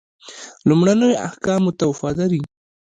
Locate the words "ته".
1.77-1.83